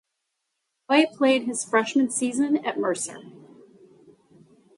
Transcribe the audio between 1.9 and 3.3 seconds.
season at Mercer.